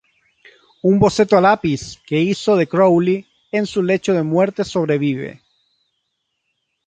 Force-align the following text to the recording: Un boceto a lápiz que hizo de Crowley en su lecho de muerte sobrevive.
Un 0.89 0.95
boceto 0.97 1.37
a 1.37 1.41
lápiz 1.41 1.99
que 2.07 2.19
hizo 2.21 2.55
de 2.55 2.65
Crowley 2.67 3.27
en 3.51 3.67
su 3.67 3.83
lecho 3.83 4.13
de 4.15 4.23
muerte 4.23 4.63
sobrevive. 4.63 5.43